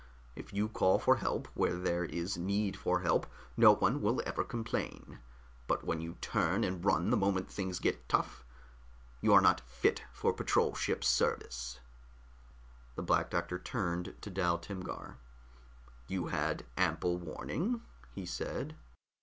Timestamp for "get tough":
7.77-8.43